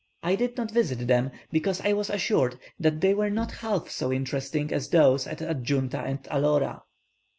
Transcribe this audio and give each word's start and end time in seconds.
I 0.23 0.33
did 0.35 0.57
not 0.57 0.71
visit 0.71 1.05
them, 1.07 1.29
because 1.51 1.79
I 1.81 1.93
was 1.93 2.09
assured 2.09 2.57
that 2.79 3.01
they 3.01 3.13
were 3.13 3.29
not 3.29 3.51
half 3.51 3.91
so 3.91 4.11
interesting 4.11 4.73
as 4.73 4.89
those 4.89 5.27
at 5.27 5.41
Adjunta 5.43 5.99
and 5.99 6.23
Elora. 6.23 6.81